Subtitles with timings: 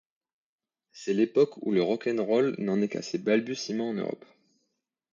[0.91, 4.25] C'est l'époque où le rock 'n' roll n'en est qu'à ses balbutiements en Europe.